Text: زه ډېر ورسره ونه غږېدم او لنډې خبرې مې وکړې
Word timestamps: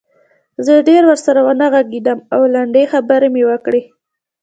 زه 0.65 0.73
ډېر 0.89 1.03
ورسره 1.11 1.39
ونه 1.43 1.67
غږېدم 1.73 2.19
او 2.35 2.41
لنډې 2.55 2.83
خبرې 2.91 3.29
مې 3.33 3.43
وکړې 3.49 3.81